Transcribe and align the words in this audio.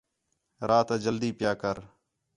رات 0.69 0.89
آ 0.93 0.95
جلدی 1.03 1.29
پیا 1.39 1.53
کر 1.61 1.77